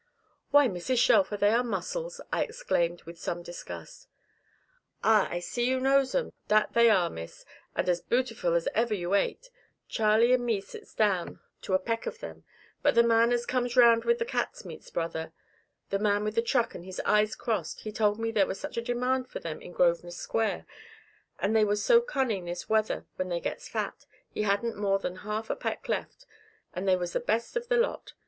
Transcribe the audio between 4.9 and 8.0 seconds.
"Ah I see you knows 'em, that they are, Miss, and